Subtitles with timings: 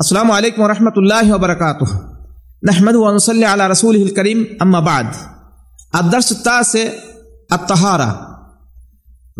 [0.00, 1.80] আসসালামু আলাইকুম রহমতুল্লাহ বরকাত
[2.68, 5.08] নহমদ ওনসল্লি আলা রসুল করিম আম্মাবাদ
[5.92, 6.82] আদর্শ তাসে
[7.50, 8.10] আত্মাহারা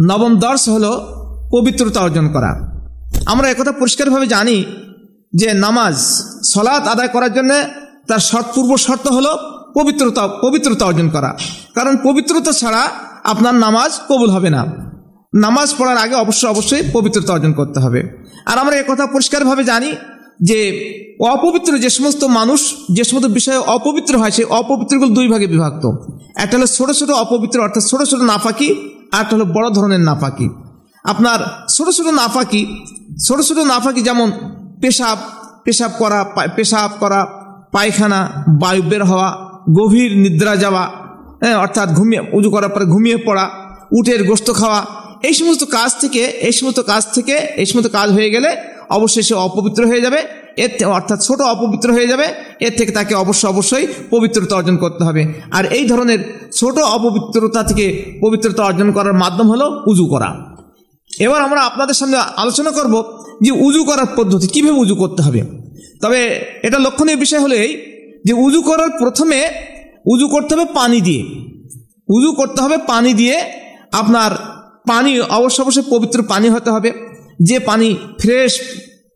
[0.08, 0.86] নবম দর্শ হল
[1.52, 2.50] পবিত্রতা অর্জন করা।
[3.26, 4.56] আমরা একথা পরিষ্কারভাবে জানি
[5.32, 5.96] যে নামাজ,
[6.52, 7.52] সলাৎ আদায় করার জন্য
[8.08, 9.32] তার শর্ত, পূর্ব শর্ত হলো
[9.74, 11.30] পবিত্রতা পবিত্রতা অর্জন করা।
[11.74, 12.82] কারণ পবিত্রতা ছাড়া
[13.24, 14.62] আপনার নামাজ কবুল হবে না।
[15.34, 18.00] নামাজ পড়ার আগে অবশ্যই অবশ্যই পবিত্রতা অর্জন করতে হবে।
[18.46, 19.90] আর আমরা একথা পরিষ্কারভাবে জানি
[20.40, 20.58] যে
[21.20, 25.84] অপবিত্র যে সমস্ত মানুষ, যে সমস্ত বিষয়ে অপবিত্র হয়, সেই অপবিত্রগুলো দুই ভাগে বিভক্ত।
[26.36, 28.74] একটা হলো ছোটো ছোটো অপবিত্র, অর্থাৎ ছোটো ছোটো নাফাকি,
[29.12, 30.48] আর একটা হলো বড় ধরনের নাফাকি।
[31.04, 32.66] আপনার ছোটো ছোটো নাফাকি,
[33.24, 34.30] ছোটো ছোটো নাফাকি যেমন
[34.80, 35.18] পেশাব
[35.64, 36.24] পেশাব করা
[36.56, 37.26] পেশাব করা,
[37.72, 39.28] পায়খানা, বায়ু বের হওয়া,
[39.72, 40.90] গভীর নিদ্রা যাওয়া
[41.42, 43.50] হ্যাঁ অর্থাৎ ঘুমিয়ে, উজু করার পরে ঘুমিয়ে পড়া,
[43.92, 44.86] উটের গোস্ত খাওয়া,
[45.22, 49.34] এই সমস্ত কাজ থেকে, এই সমস্ত কাজ থেকে, এই সমস্ত কাজ হয়ে গেলে অবশ্যই সে
[49.34, 50.16] অপবিত্র হয়ে যাবে।
[50.56, 52.24] এর অর্থাৎ ছোট অপবিত্র হয়ে যাবে।
[52.60, 56.18] এর থেকে তাকে অবশ্যই অবশ্যই পবিত্রতা অর্জন করতে হবে। আর এই ধরনের
[56.56, 60.56] ছোট অপবিত্রতা থেকে পবিত্রতা অর্জন করার মাধ্যম হলো উজু করা।
[61.20, 63.04] এবার আমরা আপনাদের সামনে আলোচনা করব
[63.42, 65.42] যে উজু করার পদ্ধতি কীভাবে উজু করতে হবে।
[66.02, 67.82] তবে এটা লক্ষণীয় বিষয় হলো এই
[68.24, 69.48] যে উজু করার প্রথমে
[70.06, 71.22] উজু করতে হবে পানি দিয়ে।
[72.08, 73.40] উজু করতে হবে পানি দিয়ে
[73.92, 74.30] আপনার
[74.88, 76.92] পানি অবশ্য অবশ্যই পবিত্র পানি হতে হবে।
[77.42, 78.60] যে পানি ফ্রেশ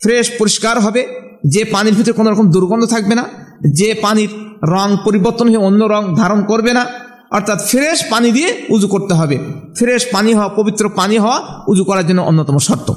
[0.03, 1.07] ফ্রেশ, পরিষ্কার হবে।
[1.47, 3.25] যে পানির ভিতরে কোনো রকম দুর্গন্ধ থাকবে না,
[3.73, 4.29] যে পানির
[4.63, 6.87] রং পরিবর্তন হয়ে অন্য রং ধারণ করবে না,
[7.31, 9.39] অর্থাৎ ফ্রেশ পানি দিয়ে উজু করতে হবে।
[9.79, 12.93] ফ্রেশ পানি হওয়া, পবিত্র পানি হওয়া উজু করার জন্য অন্যতম শর্ত।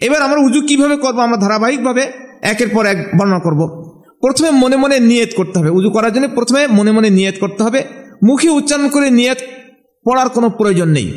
[0.00, 1.18] এবার আমরা উজু কীভাবে করব?
[1.18, 3.60] আমরা ধারাবাহিকভাবে একের পর এক বর্ণনা করব।
[4.20, 7.82] প্রথমে মনে মনে নিয়ত করতে হবে। উজু করার জন্য প্রথমে মনে মনে নিয়ত করতে হবে।
[8.22, 9.38] মুখে উচ্চারণ করে নিয়ত
[10.06, 11.08] পড়ার কোনো প্রয়োজন নেই।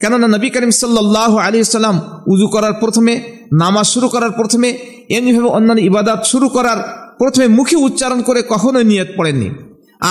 [0.00, 4.68] কেননা নবী করিম সাল্লাহ আলী সাল্লাম উজু করার প্রথমে নামাজ শুরু করার প্রথমে
[5.16, 6.78] এমনিভাবে অন্যান্য ইবাদাত শুরু করার
[7.18, 9.48] প্রথমে মুখে উচ্চারণ করে কখনোই নিয়ত পড়েননি।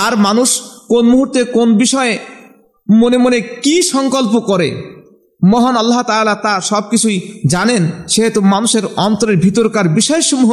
[0.05, 0.49] আর মানুষ
[0.89, 2.13] কোন মুহূর্তে কোন বিষয়ে
[3.01, 4.69] মনে মনে কি সংকল্প করে,
[5.41, 10.51] মহান আল্লাহ তালা তা সব কিছুই জানেন, সেহেতু মানুষের অন্তরের ভিতরকার বিষয়সমূহ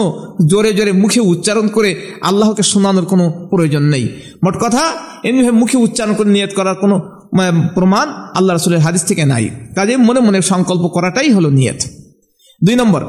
[0.51, 1.91] জোরে জোরে মুখে উচ্চারণ করে
[2.23, 4.09] আল্লাহকে শোনানোর কোনো প্রয়োজন নেই।
[4.45, 4.83] মোট কথা,
[5.25, 6.97] এমনিভাবে মুখে উচ্চারণ করে নিয়ত করার কোনো
[7.75, 11.81] প্রমাণ আল্লাহ রসুলের হাদিস থেকে নাই। কাজে মনে মনে সংকল্প করাটাই হলো নিয়ত।
[12.63, 13.03] দুই নম্বর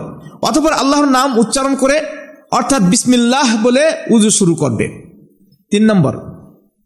[0.50, 1.98] অথবা আল্লাহর নাম উচ্চারণ করে
[2.58, 3.84] অর্থাৎ বিসমিল্লাহ বলে
[4.16, 4.86] উজু শুরু করবে।
[5.72, 6.14] তিন নম্বর,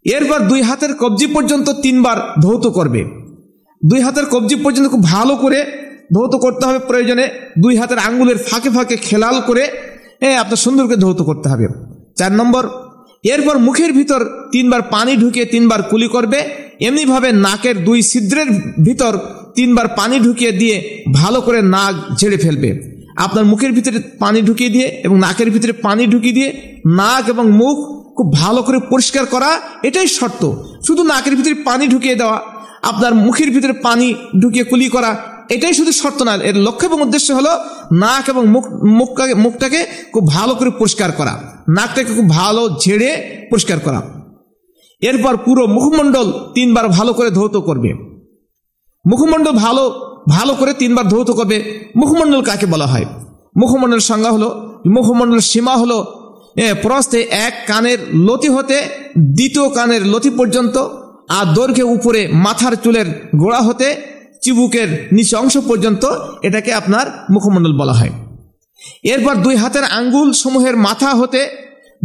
[0.05, 3.01] এরপর দুই হাতের কবজি পর্যন্ত তিনবার ধৌত করবে।
[3.81, 5.59] দুই হাতের কবজি পর্যন্ত খুব ভালো করে
[6.15, 7.25] ধৌত করতে হবে, প্রয়োজনে
[7.63, 9.63] দুই হাতের আঙ্গুলের ফাঁকে ফাঁকে খেলাল করে
[10.43, 11.65] আপনার সুন্দরকে ধৌত করতে হবে।
[12.19, 12.63] চার নম্বর,
[13.33, 14.21] এরপর মুখের ভিতর
[14.53, 16.39] তিনবার পানি ঢুকিয়ে তিনবার কুলি করবে,
[16.87, 18.49] এমনিভাবে নাকের দুই ছিদ্রের
[18.87, 19.13] ভিতর
[19.57, 20.75] তিনবার পানি ঢুকিয়ে দিয়ে
[21.13, 22.69] ভালো করে নাক ঝেড়ে ফেলবে।
[23.25, 26.49] আপনার মুখের ভিতরে পানি ঢুকিয়ে দিয়ে এবং নাকের ভিতরে পানি ঢুকিয়ে দিয়ে
[26.99, 27.77] নাক এবং মুখ
[28.17, 29.49] খুব ভালো করে পরিষ্কার করা
[29.83, 30.43] এটাই শর্ত।
[30.87, 32.37] শুধু নাকের ভিতরে পানি ঢুকিয়ে দেওয়া,
[32.81, 34.07] আপনার মুখের ভিতরে পানি
[34.41, 35.11] ঢুকিয়ে কুলি করা,
[35.55, 37.53] এটাই শুধু শর্ত না। এর লক্ষ্য এবং উদ্দেশ্য হলো
[38.03, 38.65] নাক এবং মুখ,
[38.99, 39.79] মুখটাকে মুখটাকে
[40.13, 41.33] খুব ভালো করে পরিষ্কার করা।
[41.69, 43.09] নাকটাকে খুব ভালো ঝেড়ে
[43.51, 43.99] পরিষ্কার করা।
[45.01, 47.91] এরপর পুরো মুখমণ্ডল তিনবার ভালো করে ধৌত করবে।
[49.09, 49.83] মুখমণ্ডল ভালো
[50.29, 51.57] ভালো করে তিনবার ধৌত করবে।
[51.95, 53.05] মুখমণ্ডল কাকে বলা হয়?
[53.61, 54.49] মুখমণ্ডলের সংজ্ঞা হলো
[54.95, 55.97] মুখমণ্ডলের সীমা হলো
[56.81, 58.77] প্রস্তে এক কানের লতি হতে
[59.37, 60.75] দ্বিতীয় কানের লতি পর্যন্ত,
[61.37, 63.07] আর দৈর্ঘ্যে উপরে মাথার চুলের
[63.41, 63.87] গোড়া হতে
[64.43, 66.03] চিবুকের নিচে অংশ পর্যন্ত
[66.47, 68.13] এটাকে আপনার মুখমণ্ডল বলা হয়।
[69.13, 71.41] এরপর দুই হাতের আঙ্গুল সমূহের মাথা হতে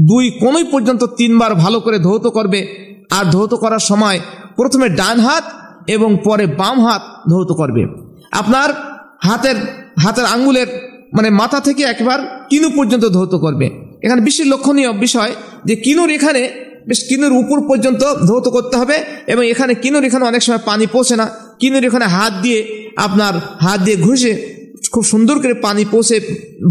[0.00, 2.60] দুই কোনই পর্যন্ত তিনবার ভালো করে ধৌত করবে।
[3.16, 4.18] আর ধৌত করার সময়
[4.56, 5.44] প্রথমে ডান হাত
[5.86, 7.82] এবং পরে বাম হাত ধৌত করবে।
[8.32, 8.70] আপনার
[9.22, 9.56] হাতের
[9.98, 10.66] হাতের আঙ্গুলের
[11.12, 13.70] মানে মাথা থেকে একবার কিনু পর্যন্ত ধৌত করবে।
[14.02, 15.32] এখানে বেশি লক্ষণীয় বিষয়
[15.64, 16.50] যে কিনুর এখানে
[16.88, 21.16] বেশ কিনুর উপর পর্যন্ত ধৌত করতে হবে এবং এখানে কিনুর এখানে অনেক সময় পানি পৌঁছে
[21.16, 24.58] না। কিনুর এখানে হাত দিয়ে আপনার হাত দিয়ে ঘষে
[24.92, 26.20] খুব সুন্দর করে পানি পৌঁছে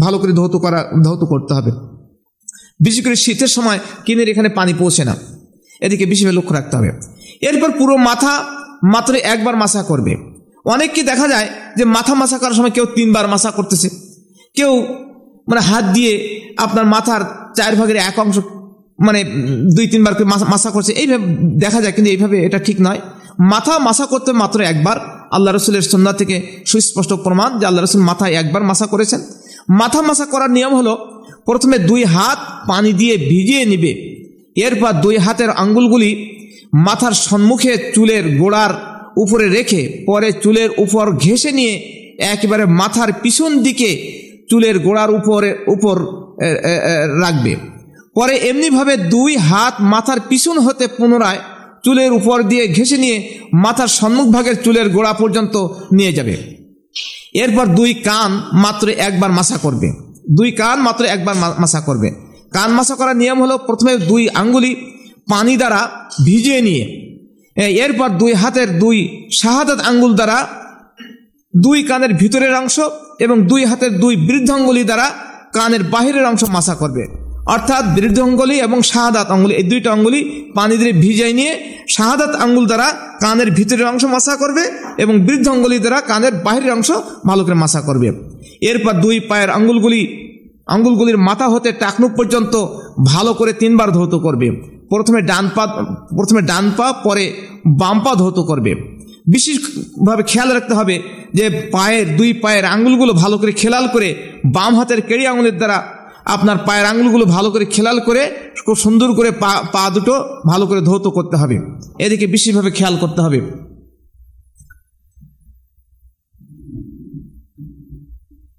[0.00, 1.70] ভালো করে ধৌত করা, ধৌত করতে হবে।
[2.80, 5.16] বিশেষ করে শীতের সময় কিনের এখানে পানি পৌঁছে না।
[5.80, 6.90] এদিকে বিশেষভাবে লক্ষ্য রাখতে হবে।
[7.40, 10.16] এরপর পুরো মাথা মাত্র একবার মাসা করবে।
[10.64, 13.90] অনেককে দেখা যায় যে মাথা মাসা করার সময় কেউ তিনবার মাসা করতেছে।
[14.54, 14.82] কেউ
[15.48, 17.20] মানে হাত দিয়ে আপনার মাথার
[17.56, 18.38] চার ভাগের এক অংশ
[19.00, 19.24] মানে
[19.76, 21.26] দুই, তিনবার করে মাসা করছে। এইভাবে
[21.58, 23.00] দেখা যায় কিন্তু এইভাবে এটা ঠিক নয়।
[23.38, 25.00] মাথা মাসা করতে মাত্র একবার।
[25.30, 29.20] আল্লাহ রসুলের সন্ধ্যা থেকে সুস্পষ্ট প্রমাণ যে আল্লাহ রসুল মাথায় একবার মাসা করেছেন।
[29.68, 32.38] মাথা মাসা করার নিয়ম হলো প্রথমে দুই হাত
[32.68, 33.92] পানি দিয়ে ভিজিয়ে নিবে।
[34.56, 36.41] এরপর দুই হাতের আঙ্গুলগুলি
[36.72, 38.72] মাথার সম্মুখে চুলের গোড়ার
[39.16, 41.74] উপরে রেখে পরে চুলের উপর ঘেসে নিয়ে
[42.18, 43.90] একেবারে মাথার পিছন দিকে
[44.50, 45.96] চুলের গোড়ার উপরে, উপর
[47.20, 47.56] রাখবে।
[48.14, 51.38] পরে এমনিভাবে দুই হাত মাথার পিছন হতে পুনরায়
[51.84, 56.36] চুলের উপর দিয়ে ঘেঁষে নিয়ে মাথার সম্মুখভাগের চুলের গোড়া পর্যন্ত নিয়ে যাবে।
[57.32, 59.92] এরপর দুই কান মাত্র একবার মাসা করবে।
[60.30, 62.10] দুই কান মাত্র একবার মাসা করবে।
[62.52, 64.76] কান মাসা করার নিয়ম হলো প্রথমে দুই আঙ্গুলি
[65.28, 65.80] পানি দ্বারা
[66.26, 66.84] ভিজিয়ে নিয়ে
[67.84, 68.96] এরপর দুই হাতের দুই
[69.40, 70.38] শাহাদাত আঙ্গুল দ্বারা
[71.54, 72.76] দুই কানের ভিতরের অংশ
[73.24, 75.06] এবং দুই হাতের দুই বৃদ্ধাঙ্গুলি দ্বারা
[75.56, 77.04] কানের বাহিরের অংশ মাসা করবে।
[77.54, 80.20] অর্থাৎ বৃদ্ধ অঙ্গুলি এবং শাহাদাত আঙ্গুলি, এই দুইটা আঙ্গুলি
[80.58, 81.52] পানি দিয়ে ভিজাই নিয়ে
[81.94, 82.88] শাহাদাত আঙ্গুল দ্বারা
[83.24, 84.64] কানের ভিতরের অংশ মাসা করবে
[85.02, 86.90] এবং বৃদ্ধ অঙ্গুলি দ্বারা কানের বাহিরের অংশ
[87.28, 88.08] ভালো করে মাসা করবে।
[88.70, 90.02] এরপর দুই পায়ের আঙ্গুলগুলি,
[90.74, 92.54] আঙ্গুলগুলির মাথা হতে টাকনুক পর্যন্ত
[93.12, 94.48] ভালো করে তিনবার ধৌত করবে।
[94.92, 95.64] প্রথমে ডান পা,
[96.16, 97.24] প্রথমে ডান পা, পরে
[97.80, 98.72] বাম পা ধৌত করবে।
[99.32, 100.94] বিশেষভাবে খেয়াল রাখতে হবে
[101.34, 101.44] যে
[101.74, 104.08] পায়ের দুই পায়ের আঙ্গুলগুলো ভালো করে খেলাল করে
[104.56, 105.78] বাম হাতের কেড়ি আঙুলের দ্বারা
[106.24, 108.22] আপনার পায়ের আঙ্গুলগুলো ভালো করে খেলাল করে,
[108.66, 110.14] খুব সুন্দর করে পা পা দুটো
[110.50, 111.56] ভালো করে ধৌত করতে হবে।
[111.98, 113.38] এদিকে বিশেষভাবে খেয়াল করতে হবে।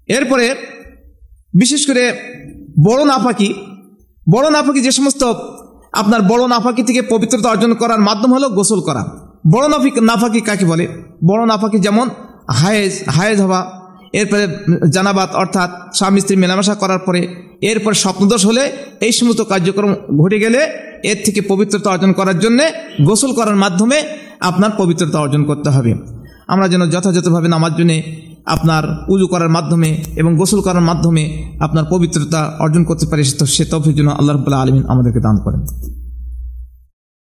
[0.08, 0.46] এরপরে
[1.54, 2.04] বিশেষ করে
[2.86, 3.50] বড় নাফাকি
[4.26, 5.22] বড় নাফাকি যে সমস্ত
[6.00, 9.02] আপনার বড় নাফাকি থেকে পবিত্রতা অর্জন করার মাধ্যম হলো গোসল করা।
[9.52, 10.84] বড় নাফিক নাফাকি কাকে বলে?
[11.28, 12.06] বড় নাফাকি যেমন
[12.60, 13.60] হায়েজ হায়েজ হওয়া,
[14.18, 14.44] এরপরে
[14.94, 17.20] জানাবাত অর্থাৎ স্বামী স্ত্রী মেলামেশা করার পরে,
[17.70, 18.62] এরপর স্বপ্নদোষ হলে
[19.06, 20.60] এই সমস্ত কার্যক্রম ঘটে গেলে
[21.10, 22.64] এর থেকে পবিত্রতা অর্জন করার জন্যে
[23.08, 23.98] গোসল করার মাধ্যমে
[24.48, 25.92] আপনার পবিত্রতা অর্জন করতে হবে।
[26.52, 27.96] আমরা যেন যথাযথভাবে নামার জন্যে
[28.46, 33.94] আপনার উজু করার মাধ্যমে এবং গোসল করার মাধ্যমে আপনার পবিত্রতা অর্জন করতে পারে, সে তফির
[33.94, 35.93] জন্য আল্লাহ রবুল্লাহ আলমিন আমাদেরকে দান করেন।